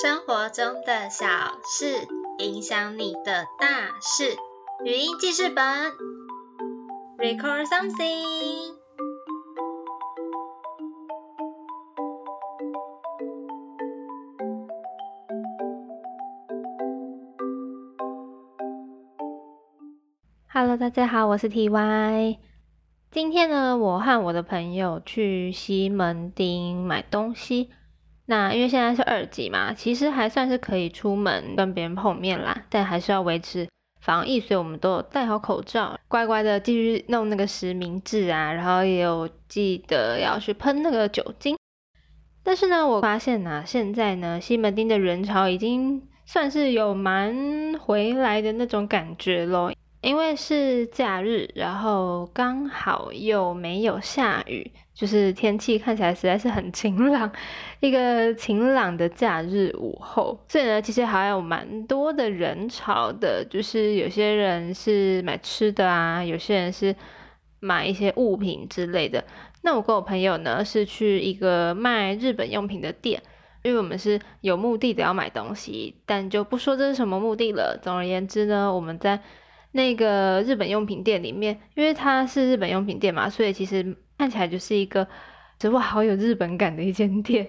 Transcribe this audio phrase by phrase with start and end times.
[0.00, 1.26] 生活中的小
[1.64, 2.06] 事
[2.38, 4.36] 影响你的大事。
[4.84, 5.64] 语音记事本
[7.18, 8.76] ，Record something。
[20.46, 22.38] Hello，大家好，我是 TY。
[23.10, 27.70] 今天呢，我和我的朋友去西门町买东西。
[28.30, 33.66] 那因为现在是二级嘛，其实还算是可以出门跟别人碰面啦，但还是要维持
[34.02, 41.56] 防疫，所以我们都有戴好口罩，乖乖的继续弄那个实名制啊，然后也有记得要去喷那个酒精。
[42.44, 49.72] 但是呢，我发现呢，现在呢，西门町的人潮已经算是有蛮回来的那种感觉咯。
[50.00, 57.28] 因为是假日，然后刚好又没有下雨，就是天气看起来实在是很晴朗，
[57.80, 66.94] 一个晴朗的假日午后，所以呢，其实还有蛮多的人潮的，就是有些人是买吃的啊，有些人是
[67.58, 69.24] 买一些物品之类的。
[69.62, 73.20] 那我跟我朋友呢是去一个卖日本用品的店，
[73.64, 77.76] 因为我们是有目的的要买东西，但就不说这是什么目的了。
[77.82, 79.20] 总而言之呢，我们在。
[79.72, 85.06] 那个日本用品店里面，因为它是日本用品店嘛，所以其实看起来就是一个，
[85.72, 87.48] 哇，好有日本感的一间店。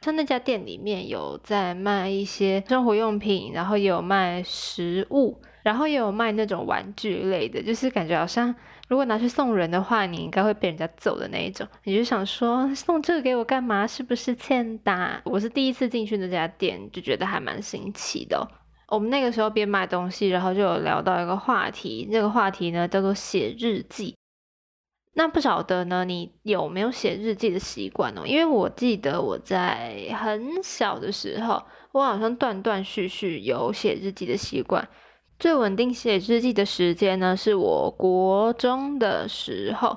[0.00, 8.52] 像那家店里面有在卖一些生活用品，然后也有卖食物，然后也有卖那种玩具类的，就是感觉好像
[8.88, 11.64] 如果拿去送人的话，你应该会被人家揍的那一种。
[11.84, 13.86] 你就想说送这个给我干嘛？
[13.86, 15.22] 是不是欠打？
[15.24, 18.48] 我是第一次进去那家店，就觉得还蛮新奇的。
[18.92, 24.14] 我们那个时候边买东西，然后就有聊到一个话题，这个话题呢叫做写日记。
[25.14, 28.26] 那不晓得呢，你有没有写日记的习惯哦？
[28.26, 31.62] 因为我记得我在很小的时候，
[31.92, 34.86] 我好像断断续续有写日记的习惯。
[35.38, 39.96] 最稳定写日记的时间呢，是我国中的时候，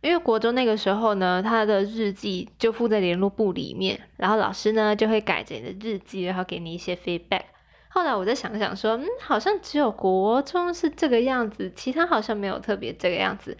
[0.00, 7.42] 因为国中那个时候呢，他的日记就附在联络簿里面，然后老师呢就会改着你的日记，然后给你一些 feedback。
[7.92, 13.56] 后来我再想想说，嗯，好像只有国中是这个样子，其他好像没有特别这个样子。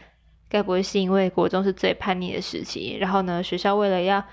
[0.48, 4.24] 该不会是因为国中是最叛逆的时期，然后呢，学校为了要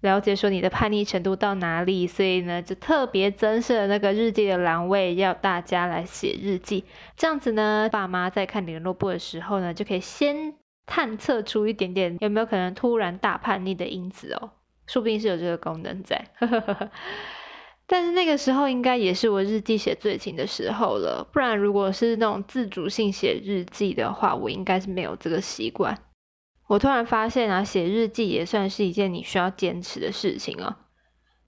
[0.00, 6.84] 了解说你的叛逆程度到哪里，所以呢，就特别增设那个日记的栏位，要大家来写日记。
[7.16, 10.54] 这样子呢，爸妈在看联络簿的时候呢，就可以先
[10.86, 14.50] 探测出一点点有没有可能突然大叛逆的因子哦，
[14.86, 16.24] 说不定是有这个功能在。
[17.92, 25.98] 但是那个时候应该也是我日记写最勤的时候了，不然如果是那种自主性写日记的话，我应该是没有这个习惯。
[26.68, 30.76] 我突然发现啊，写日记也算是一件你需要坚持的事情哦。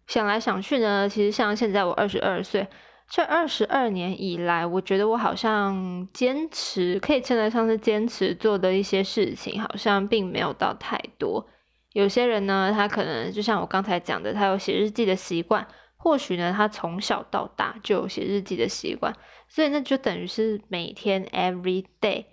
[0.09, 2.67] 想来想去呢，其实像现在我二十二岁，
[3.09, 11.47] 这二十二年以来，我觉得我好像坚持可以称得上是坚持做的一些事情，好像并没有到太多。
[11.93, 15.65] 有些人呢，他可能就像我刚才讲的，他有写日记的习惯。
[16.03, 19.15] 或许呢，他从小到大就有写日记的习惯，
[19.49, 22.25] 所以那就等于是每天 every day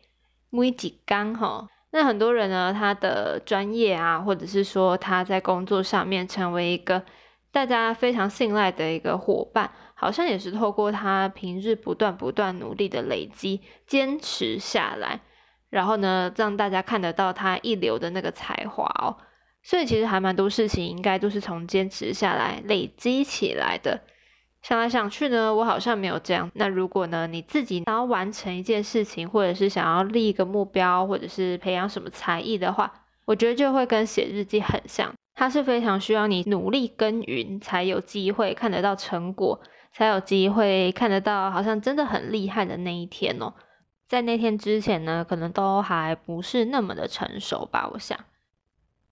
[0.50, 1.68] 每几缸哈。
[1.92, 7.04] 那很多人呢，他的专业啊，或者是说他在工作上面成为一个
[7.52, 15.22] 大家非常信赖的一个伙伴，好像也是透过他平日不断不断努力的累积，坚持下来，
[15.70, 19.18] 然后呢，让大家看得到他一流的那个才华哦。
[19.62, 24.02] 所以其实还蛮多事情，应该都是从坚持下来累积起来的。
[24.62, 26.52] 想来想去呢，我好像没有这样。
[26.56, 32.92] 那如果呢，你自己想要完成一件事情，或者是想要立一个目标，或者是培养什么才艺的话，
[33.26, 35.14] 我觉得就会跟写日记很像。
[35.36, 39.58] 它是非常需要你努力耕耘，才有机会看得到成果，
[39.94, 43.54] 才有机会看得到好像真的很厉害的那一天哦。
[44.10, 48.20] 在那天之前呢，可能都还不是那么的成熟吧，我想。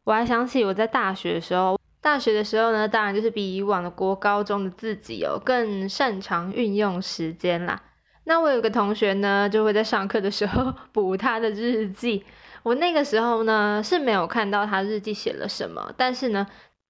[0.07, 7.77] 我还想起我在大学的时候，大学的时候呢，当然就是比以往的国高中的自己哦更擅长运用时间啦。
[8.23, 12.23] 那我有个同学呢，就会在上课的时候 补他的日记。
[12.63, 16.47] 我那个时候呢是没有看到他日记写了什么，但是呢，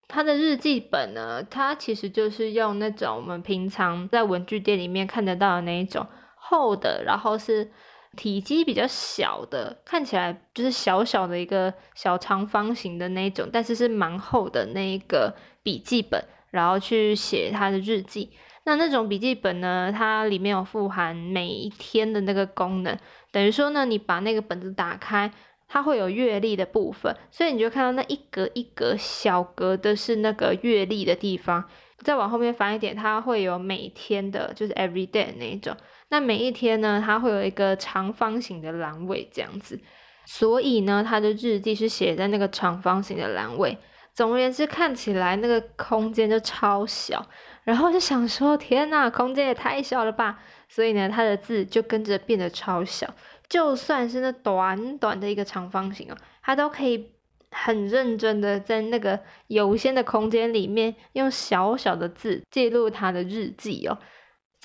[0.07, 6.05] 他的日记本呢，他其实就是用那种我们平常在文具店里面看得到的那一种
[6.35, 7.71] 厚的，然后是。
[8.15, 18.31] 体积比较小的，看起来就是小小的一个小长方形的那种，但是是蛮厚的那一个笔记本，然后去写他的日记。
[18.65, 22.97] 那那种笔记本呢，它里面有富含每一天的那个功能，
[23.31, 25.31] 等于说呢，你把那个本子打开，
[25.69, 31.63] 它会有月历的部分，所以你就看到那一格一格小格的是那个月历的地方。
[31.99, 35.75] 再往后面翻一点，它会有每天的，就是 every day 的那一种。
[36.09, 39.79] 那每一天呢，它会有一个长方形的栏位这样子。
[40.25, 43.77] 所以呢，他的日记是写在那个长方形的栏位。
[44.13, 47.25] 总而言之，看起来那个空间就超小。
[47.63, 50.39] 然后就想说，天呐，空间也太小了吧！
[50.67, 53.13] 所以呢，他的字就跟着变得超小。
[53.47, 57.11] 就算是那短短的一个长方形哦，他都可以
[57.51, 59.17] 很认真的在那个
[59.47, 63.97] 有限的空间里面，用小小的字记录他的日记哦。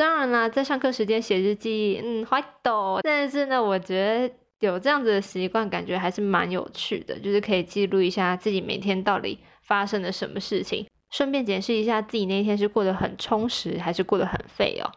[0.02, 2.98] 当然啦，在上课时间写日记，嗯，坏抖。
[3.04, 10.88] 但是呢，我觉得有这样子的习惯，感觉还是蛮有趣的，就是可以记录一下自己每天到底发生了什么事情。
[11.12, 14.90] 顺便检视一下自己那天是过得很充实，还是过得很废哦。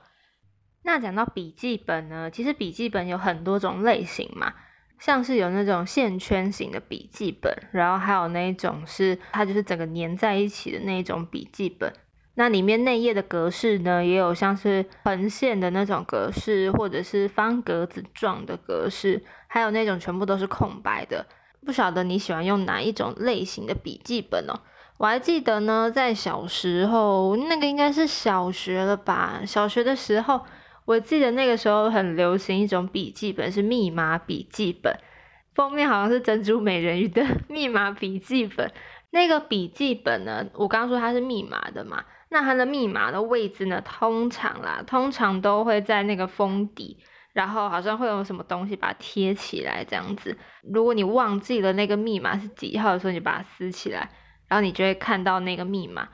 [0.86, 4.56] 那讲到笔记本呢，其实笔记本有很多种类型嘛，
[5.00, 11.94] 像是有那种线圈型的笔记本，然后还有那一种是它就是整个粘在一起的那一种笔记本。
[12.36, 21.26] 那里面内页的格式呢，也有像是横线的那种格式，或者是方格子状的格式，还有那种全部都是空白的。
[21.66, 24.60] 不晓得你喜欢用哪一种类型的笔记本哦？
[24.98, 29.42] 我还记得呢，在小时候，那个应该是小学了吧？
[29.46, 30.42] 小学的时候，
[30.86, 34.94] 我记得那个时候很流行一种笔记本，是密码笔记本，
[35.54, 38.72] 封面好像是珍珠美人鱼的 密码笔记本。
[39.12, 46.98] 那个笔记本呢，我刚刚说它是密码的嘛，那它的密码的位置呢，通常啦，通常都会在那个封底，
[47.33, 50.38] 然后好像会有什么东西把它贴起来这样子。
[50.63, 54.10] 如果你忘记了那个密码是几号的时候，你把它撕起来。
[54.48, 56.07] 然后你就会看到那个密码，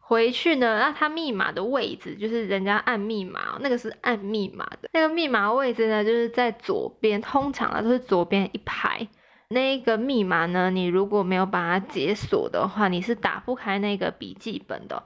[0.00, 9.06] 回去呢，那它密码的位置就是人家按密码，那个是按密码的，那个密码位置呢，就是在左边，通常啊都是左边一排。
[9.50, 15.00] 那个密码呢，你如果没有把它解锁的话，你是打不开那个笔记本的。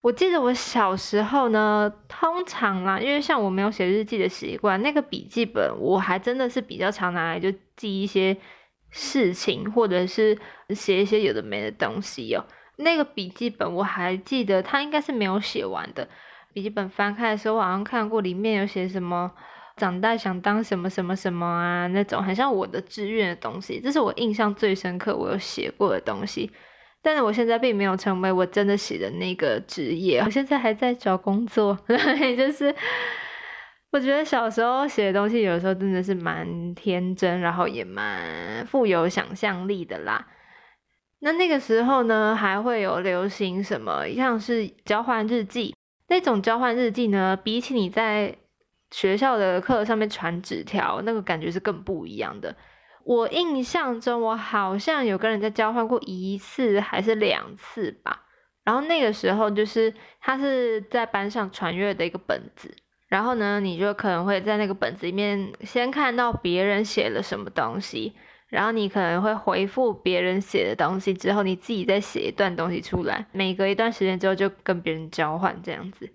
[0.00, 8.36] 我记得我小时候呢，通常啦，因为像我没有写日记的习惯，那个笔记本我还真的是比较常拿来就记一些。
[8.90, 10.38] 事情，或者是
[10.70, 12.42] 写一些有的没的东西哦。
[12.76, 16.08] 那个笔记本我还记得，它应该是没有写完的。
[16.54, 19.30] 笔记本翻开的时候，我好像看过里面有写什么
[19.76, 23.78] “长大想当什么什么什么啊”那种，很像我的志愿的东西。
[23.78, 26.50] 这是我印象最深刻，我有写过的东西。
[27.02, 31.78] 但是我现在并没有成为我真的写的那个职业，我现在还在找工作，
[32.36, 32.74] 就是。
[33.90, 40.26] 我觉得小时候写的东西，有时候真的是蛮天真，然后也蛮富有想象力的啦。
[41.20, 45.74] 那那个时候呢，还会有流行什么，像是交换日记
[46.08, 48.36] 那种交换日记呢，比起你在
[48.90, 52.54] 学校的课上面传纸条，那个感觉是更不一样的。
[53.08, 58.20] 我印象中，我好像有跟人家交换过一次还是两次吧。
[58.64, 62.70] 然后那个时候，就是他是在班上传阅的一个本子。
[63.06, 68.12] 然后呢，你就可能会在那个本子里面先看到别人写了什么东西，
[68.48, 76.06] 然后你可能会回复别人写的东西，之后你自己再写一段东西出来，每隔一段时间之后就跟别人交换这样子。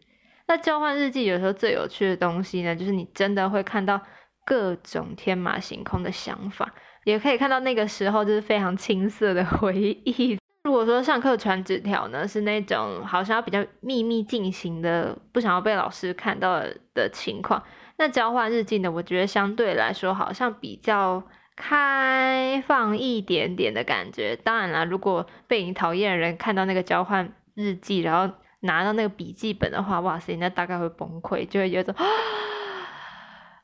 [0.45, 3.99] 那交换日记有时候最有趣的东西呢，就是你真的会看到
[4.45, 6.73] 各种天马行空的想法，
[7.03, 10.37] 也可以看到那个时候就是非常青涩的 回忆。
[10.63, 16.61] 如果说上课传纸条呢，是那种好像要比较秘密进行的，不想要被老师看到
[16.93, 17.61] 的情况。
[17.97, 21.21] 那交换日记呢，我觉得相对来说好像比较
[21.55, 24.37] 开放一点点的感觉。
[24.37, 31.93] 当然啦，如果被你讨厌的人看到那个交换日记，然后拿到那个笔记本的话，哇塞，那大概会崩溃，就会觉得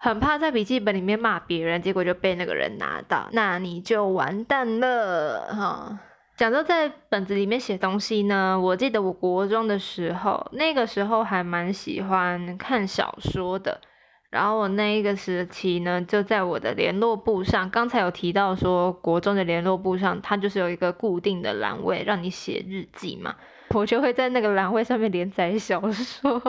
[0.01, 5.99] 很怕在笔记本里面骂别人，结果就被那个人拿到，那你就完蛋了哈。
[6.37, 13.81] 讲到在本子里面写东西呢，我记得我国中的时候，那个时候还蛮喜欢看小说的。
[14.29, 23.35] 然后我那一个时期呢，就在我的联络簿上，刚才有提到说国中的联络簿上，它就是有一个固定的栏位让你写日记嘛，
[23.73, 26.39] 我就会在那个栏位上面连载小说。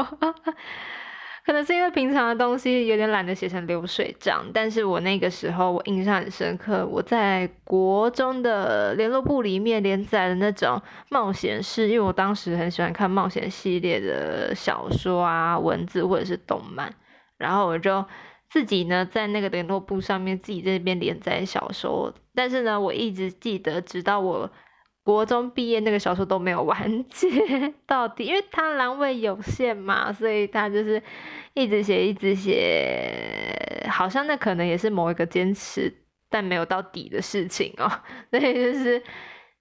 [1.44, 16.94] 可能是因为平常的东西有点懒得写成流水账，但是我那个时候我印象很深刻，我在国中的联络簿里面连载的那种冒险式，因为我当时很喜欢看冒险系列的小说啊、文字或者是动漫，
[17.38, 18.04] 然后我就
[18.48, 24.50] 自己呢在那个联络簿上面自己在那边连载小说，但是呢我一直记得，直到我。
[25.10, 27.28] 国中毕业那个小说都没有完结
[27.84, 31.02] 到底，因为他栏位有限嘛，所以他就是
[31.52, 35.92] 一直写一直写，好像那可能也是某一个坚持
[36.28, 37.90] 但没有到底的事情哦。
[38.30, 39.02] 所以就是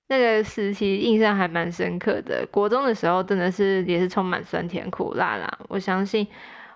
[0.10, 2.46] 那个时期印象还蛮深刻的。
[2.52, 5.52] 国中的时候真的是也是充满酸甜苦辣啦。
[5.68, 6.28] 我相信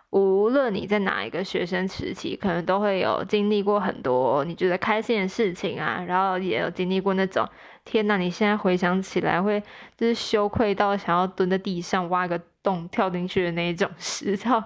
[0.09, 7.47] 无论你在哪一个学生时期，可能都会有经历过很多你觉得开心的事情啊，然后也有经历过那种
[7.85, 9.61] 天哪，你现在回想起来会
[9.97, 14.63] 就是羞愧到想要蹲在地上挖个洞跳进去的那一种知道。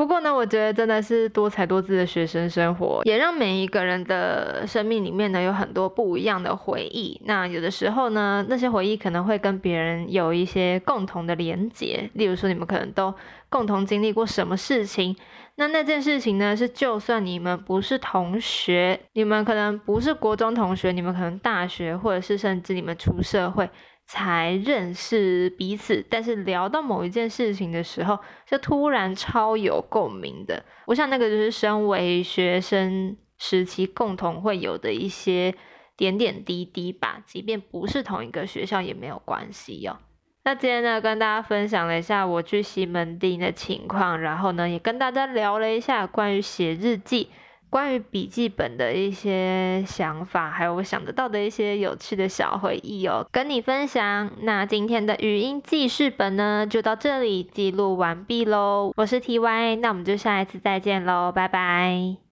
[0.00, 7.20] 不过呢，我觉得真的是多才多姿的学生生活，也让每一个人的生命里面呢有很多不一样的回忆。
[7.26, 13.14] 那有的时候呢，那些回忆可能会跟别人有一些共同的连结，例如说你们可能都
[13.50, 15.14] 共同经历过什么事情。
[15.56, 23.68] 那那件事情呢，是就算你们不是同学，你们可能不是国中同学，你们可能大学，或者是甚至你们出社会。
[24.12, 30.64] 才认识彼此，但是聊到某一件事情的时候，就突然超有共鸣的。
[30.86, 35.54] 我想那个就是身为学生时期共同会有的一些
[35.96, 39.96] 点点滴滴吧，即便不是同一个学校也没有关系哟。
[40.42, 47.28] 那今天呢，跟大家分享了一下我去西门町的情况，然后呢，也跟大家聊了一下关于写日记。
[47.70, 54.30] 关于笔记本的一些想法，还有我想得到的一些有趣的小回忆哦，跟你分享。
[54.42, 58.92] 那今天的语音记事本呢，就到这里记录完毕喽。
[58.96, 62.29] 我是 T Y，那我们就下一次再见喽，拜拜。